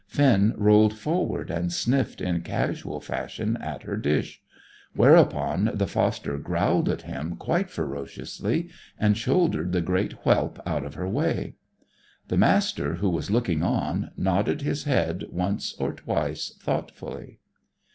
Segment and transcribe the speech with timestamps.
[0.07, 4.41] Finn rolled forward and sniffed in casual fashion at her dish.
[4.95, 10.95] Whereupon the foster growled at him quite ferociously, and shouldered the great whelp out of
[10.95, 11.53] her way.
[12.29, 17.37] The Master, who was looking on, nodded his head once or twice thoughtfully.